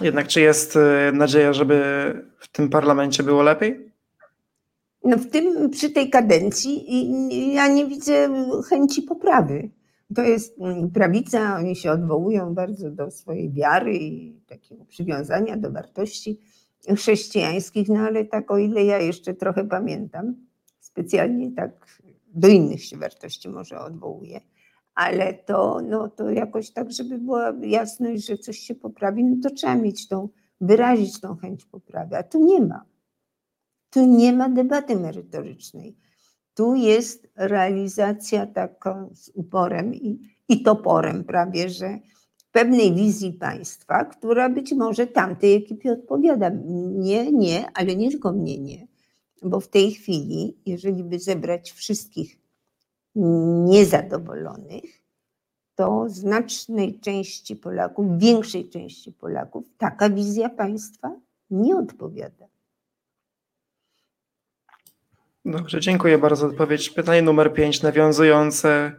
jednak 0.00 0.28
czy 0.28 0.40
jest 0.40 0.76
e, 0.76 1.12
nadzieja, 1.12 1.52
żeby 1.52 1.82
w 2.38 2.48
tym 2.48 2.70
parlamencie 2.70 3.22
było 3.22 3.42
lepiej? 3.42 3.90
No 5.04 5.16
w 5.16 5.30
tym, 5.30 5.70
przy 5.70 5.90
tej 5.90 6.10
kadencji 6.10 6.84
ja 7.54 7.68
nie 7.68 7.86
widzę 7.86 8.28
chęci 8.70 9.02
poprawy 9.02 9.70
to 10.14 10.22
jest 10.22 10.58
mm, 10.60 10.90
prawica, 10.90 11.56
oni 11.56 11.76
się 11.76 11.90
odwołują 11.90 12.54
bardzo 12.54 12.90
do 12.90 13.10
swojej 13.10 13.52
wiary 13.52 13.96
i 13.96 14.40
takiego 14.46 14.84
przywiązania 14.84 15.56
do 15.56 15.72
wartości 15.72 16.40
chrześcijańskich, 16.96 17.88
no 17.88 18.00
ale 18.00 18.24
tak 18.24 18.50
o 18.50 18.58
ile 18.58 18.84
ja 18.84 18.98
jeszcze 18.98 19.34
trochę 19.34 19.64
pamiętam, 19.64 20.34
specjalnie 20.80 21.52
tak 21.52 21.86
do 22.34 22.48
innych 22.48 22.84
się 22.84 22.96
wartości 22.96 23.48
może 23.48 23.80
odwołuję, 23.80 24.40
ale 24.94 25.34
to, 25.34 25.80
no, 25.88 26.08
to 26.08 26.30
jakoś 26.30 26.70
tak, 26.70 26.92
żeby 26.92 27.18
była 27.18 27.52
jasność, 27.60 28.26
że 28.26 28.38
coś 28.38 28.58
się 28.58 28.74
poprawi, 28.74 29.24
no 29.24 29.36
to 29.42 29.54
trzeba 29.54 29.74
mieć 29.74 30.08
tą, 30.08 30.28
wyrazić 30.60 31.20
tą 31.20 31.36
chęć 31.36 31.64
poprawy, 31.64 32.16
a 32.16 32.22
tu 32.22 32.44
nie 32.44 32.60
ma. 32.60 32.84
Tu 33.90 34.06
nie 34.06 34.32
ma 34.32 34.48
debaty 34.48 34.96
merytorycznej. 34.96 35.96
Tu 36.54 36.74
jest 36.74 37.28
realizacja 37.36 38.46
taka 38.46 39.08
z 39.12 39.30
uporem 39.34 39.94
i, 39.94 40.18
i 40.48 40.62
toporem 40.62 41.24
prawie, 41.24 41.68
że 41.68 41.98
pewnej 42.52 42.94
wizji 42.94 43.32
państwa, 43.32 44.04
która 44.04 44.48
być 44.48 44.72
może 44.72 45.06
tamtej 45.06 45.54
ekipie 45.54 45.92
odpowiada. 45.92 46.50
Nie, 46.94 47.32
nie, 47.32 47.70
ale 47.74 47.96
nie 47.96 48.10
tylko 48.10 48.32
mnie 48.32 48.58
nie. 48.58 48.86
Bo 49.42 49.60
w 49.60 49.68
tej 49.68 49.92
chwili, 49.92 50.58
jeżeli 50.66 51.04
by 51.04 51.18
zebrać 51.18 51.72
wszystkich 51.72 52.38
niezadowolonych, 53.64 55.02
to 55.74 56.04
znacznej 56.08 57.00
części 57.00 57.56
Polaków, 57.56 58.18
większej 58.18 58.68
części 58.68 59.12
Polaków, 59.12 59.64
taka 59.78 60.10
wizja 60.10 60.48
państwa 60.48 61.16
nie 61.50 61.76
odpowiada. 61.76 62.46
Dobrze, 65.46 65.80
dziękuję 65.80 66.18
bardzo 66.18 66.36
za 66.36 66.46
odpowiedź. 66.46 66.90
Pytanie 66.90 67.22
numer 67.22 67.52
5, 67.52 67.82
nawiązujące 67.82 68.92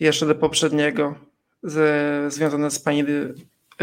jeszcze 0.00 0.26
do 0.26 0.34
poprzedniego, 0.34 1.14
z, 1.62 2.32
związane 2.32 2.70
z 2.70 2.78
Pani 2.78 3.04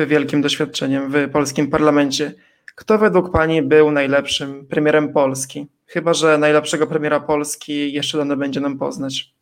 wielkim 0.08 0.42
doświadczeniem 0.42 1.12
w 1.12 1.32
polskim 1.32 1.70
parlamencie. 1.70 2.34
Kto 2.76 2.98
według 2.98 3.32
Pani 3.32 3.62
był 3.62 3.92
najlepszym 3.92 4.68
premierem 4.68 5.14
Polski? 5.14 5.68
Chyba, 5.86 6.14
że 6.14 6.38
najlepszego 6.38 6.88
premiera 6.88 7.20
Polski 7.20 7.94
jeszcze 7.94 8.18
dane 8.18 8.38
będzie 8.38 8.60
nam 8.60 8.78
poznać. 8.78 9.36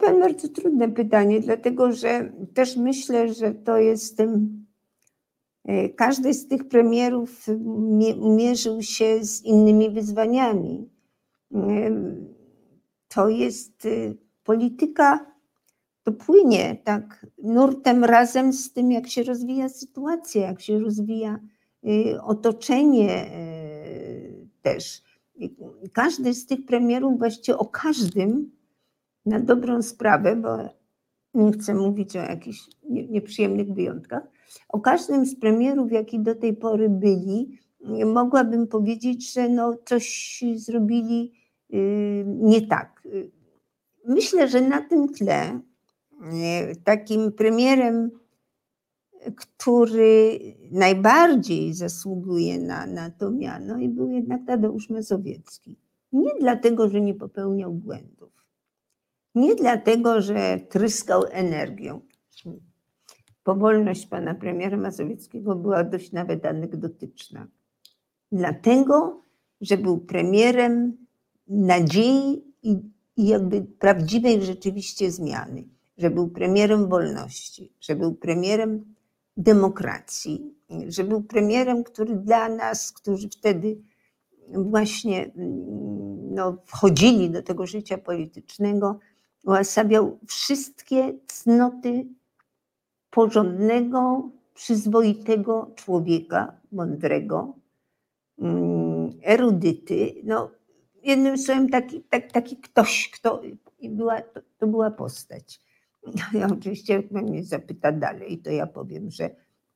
Pan 0.00 0.20
bardzo 0.20 0.48
trudne 0.48 0.88
pytanie, 0.88 1.40
dlatego 1.40 1.92
że 1.92 2.32
też 2.54 2.76
myślę, 2.76 3.34
że 3.34 3.54
to 3.54 3.78
jest 3.78 4.22
każdy 5.96 6.34
z 6.34 6.48
tych 6.48 6.68
premierów 6.68 7.46
mierzył 8.20 8.82
się 8.82 9.24
z 9.24 9.42
innymi 9.42 9.90
wyzwaniami. 9.90 10.88
E, 11.54 11.58
to 13.08 13.28
jest 13.28 13.86
e, 13.86 14.14
polityka, 14.44 15.26
to 16.02 16.12
płynie 16.12 16.76
tak 16.84 17.26
nurtem 17.42 18.04
razem 18.04 18.52
z 18.52 18.72
tym, 18.72 18.92
jak 18.92 19.08
się 19.08 19.22
rozwija 19.22 19.68
sytuacja, 19.68 20.46
jak 20.46 20.60
się 20.60 20.78
rozwija 20.78 21.38
otoczenie 22.22 23.30
też. 24.62 25.02
Każdy 25.92 26.34
z 26.34 26.46
tych 26.46 26.66
premierów, 26.66 27.18
właściwie 27.18 27.58
o 27.58 27.64
każdym, 27.64 28.50
na 29.26 29.40
dobrą 29.40 29.82
sprawę, 29.82 30.36
bo 30.36 30.58
nie 31.34 31.52
chcę 31.52 31.74
mówić 31.74 32.16
o 32.16 32.20
jakichś 32.20 32.68
nieprzyjemnych 32.88 33.74
wyjątkach, 33.74 34.22
o 34.68 34.80
każdym 34.80 35.26
z 35.26 35.36
premierów, 35.36 35.92
jaki 35.92 36.20
do 36.20 36.34
tej 36.34 36.56
pory 36.56 36.88
byli, 36.88 37.58
mogłabym 38.06 38.66
powiedzieć, 38.66 39.32
że 39.32 39.48
no 39.48 39.74
coś 39.84 40.44
zrobili 40.56 41.32
y, 41.74 42.24
nie 42.26 42.66
tak. 42.66 43.02
Myślę, 44.04 44.48
że 44.48 44.60
na 44.60 44.82
tym 44.82 45.08
tle 45.08 45.60
y, 46.72 46.76
takim 46.84 47.32
premierem, 47.32 48.10
który 49.36 50.38
najbardziej 50.70 51.74
zasługuje 51.74 52.58
na, 52.58 52.86
na 52.86 53.10
to 53.10 53.30
miano, 53.30 53.78
i 53.78 53.88
był 53.88 54.10
jednak 54.10 54.40
Tadeusz 54.46 54.90
Mazowiecki. 54.90 55.76
Nie 56.12 56.30
dlatego, 56.40 56.88
że 56.88 57.00
nie 57.00 57.14
popełniał 57.14 57.72
błędów, 57.72 58.32
nie 59.34 59.54
dlatego, 59.54 60.20
że 60.20 60.60
tryskał 60.68 61.22
energią, 61.30 62.00
powolność 63.48 64.06
pana 64.06 64.34
premiera 64.34 64.76
Mazowieckiego 64.76 65.54
była 65.54 65.84
dość 65.84 66.12
nawet 66.12 66.46
anegdotyczna. 66.46 67.46
Dlatego, 68.32 69.22
że 69.60 69.76
był 69.76 69.98
premierem 69.98 70.96
nadziei 71.48 72.42
i, 72.62 72.76
i 73.16 73.26
jakby 73.26 73.62
prawdziwej 73.62 74.42
rzeczywiście 74.42 75.10
zmiany, 75.10 75.64
że 75.98 76.10
był 76.10 76.28
premierem 76.28 76.88
wolności, 76.88 77.72
że 77.80 77.96
był 77.96 78.14
premierem 78.14 78.94
demokracji, 79.36 80.54
że 80.88 81.04
był 81.04 81.22
premierem, 81.22 81.84
który 81.84 82.16
dla 82.16 82.48
nas, 82.48 82.92
którzy 82.92 83.28
wtedy 83.28 83.78
właśnie 84.48 85.30
no, 86.30 86.56
wchodzili 86.64 87.30
do 87.30 87.42
tego 87.42 87.66
życia 87.66 87.98
politycznego, 87.98 88.98
uosabiał 89.44 90.18
wszystkie 90.26 91.14
cnoty 91.26 92.06
porządnego, 93.10 94.30
przyzwoitego 94.54 95.70
człowieka, 95.76 96.60
mądrego, 96.72 97.54
mm, 98.38 99.10
erudyty. 99.22 100.14
No, 100.24 100.50
jednym 101.02 101.38
słowem, 101.38 101.68
taki, 101.68 102.02
tak, 102.02 102.32
taki 102.32 102.56
ktoś, 102.56 103.10
kto 103.14 103.42
była, 103.82 104.22
to, 104.22 104.40
to 104.58 104.66
była 104.66 104.90
postać. 104.90 105.60
Ja 106.32 106.46
oczywiście, 106.46 106.92
jak 106.92 107.10
mnie 107.10 107.44
zapyta 107.44 107.92
dalej, 107.92 108.38
to 108.38 108.50
ja 108.50 108.66
powiem, 108.66 109.10
że 109.10 109.30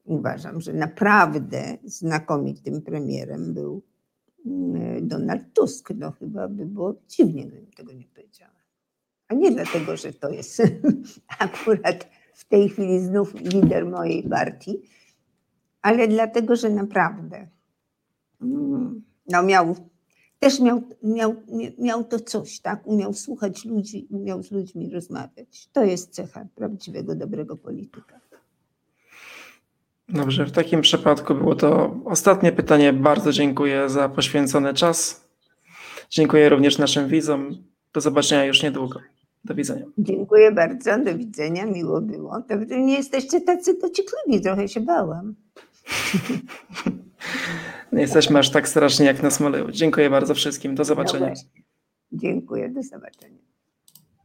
uważam, 0.05 0.61
że 0.61 0.73
naprawdę 0.73 1.79
znakomitym 1.85 2.83
premierem 2.83 3.55
był 3.55 3.83
mm, 4.47 5.09
Donald 5.09 5.43
Tusk. 5.53 5.91
No 5.97 6.11
chyba 6.11 6.49
by 6.49 6.67
było 6.67 6.95
dziwnie, 7.09 7.47
gdybym 7.47 7.67
tego 7.67 7.93
nie 7.93 8.07
powiedziała. 8.15 8.63
A 9.29 9.35
nie 9.35 9.51
dlatego, 9.51 9.97
że 9.97 10.13
to 10.13 10.31
jest 10.31 10.63
akurat 11.39 12.09
w 12.33 12.45
tej 12.45 12.69
chwili 12.69 13.01
znów 13.01 13.35
lider 13.35 13.87
mojej 13.87 14.23
partii, 14.23 14.83
ale 15.83 16.09
dlatego, 16.09 16.57
że 16.57 16.71
naprawdę 16.71 17.49
mm, 18.43 19.03
no 19.29 19.43
miał, 19.43 19.77
też 20.39 20.61
miał, 20.61 20.83
miał, 21.03 21.35
miał 21.79 22.05
to 22.05 22.21
coś, 22.21 22.61
tak? 22.61 22.87
Umiał 22.87 23.15
słuchać 23.15 23.65
ludzi, 23.65 24.07
umiał 24.11 24.43
z 24.43 24.51
ludźmi 24.51 24.91
rozmawiać. 24.91 25.69
To 25.73 25.85
jest 25.85 26.11
cecha 26.11 26.47
prawdziwego, 26.55 27.15
dobrego 27.15 27.57
polityka. 27.57 28.21
Dobrze, 30.09 30.47
w 30.47 30.53
takim 30.53 30.81
przypadku 30.81 31.35
było 31.35 31.55
to 31.55 31.97
ostatnie 32.05 32.53
pytanie. 32.53 32.93
Bardzo 32.93 33.33
dziękuję 33.33 33.89
za 33.89 34.09
poświęcony 34.09 34.75
czas. 34.75 35.29
Dziękuję 36.11 36.49
również 36.49 36.79
naszym 36.79 37.09
widzom. 37.09 37.65
Do 37.93 38.01
zobaczenia 38.01 38.45
już 38.45 38.63
niedługo. 38.63 39.01
Do 39.45 39.55
widzenia. 39.55 39.85
Dziękuję 39.99 40.53
bardzo, 40.53 40.99
do 40.99 41.15
widzenia, 41.19 41.67
miło 41.67 42.01
było. 42.01 42.43
To 42.49 42.55
nie 42.77 42.97
jesteście 42.97 43.41
tacy 43.41 43.79
dociekliwi, 43.79 44.41
trochę 44.45 44.69
się 44.69 44.81
bałam. 44.81 45.35
Nie 47.93 48.01
jesteśmy 48.01 48.39
aż 48.39 48.51
tak 48.51 48.69
straszni 48.69 49.07
jak 49.07 49.23
na 49.23 49.31
Smoleju. 49.31 49.71
Dziękuję 49.71 50.11
bardzo 50.11 50.35
wszystkim. 50.35 50.75
Do 50.75 50.81
No 50.81 50.85
zobaczenia. 50.85 51.27
właśnie. 51.27 51.51
Dziękuję, 52.13 52.69
do 52.69 52.83
zobaczenia. 52.83 53.39